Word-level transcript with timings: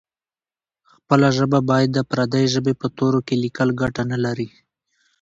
خپله 0.93 1.27
ژبه 1.37 1.59
باید 1.69 1.89
د 1.93 1.99
پردۍ 2.09 2.45
ژبې 2.53 2.73
په 2.81 2.87
تورو 2.97 3.19
کې 3.27 3.35
لیکل 3.43 3.69
ګټه 3.81 4.03
نه 4.11 4.17
لري. 4.25 4.49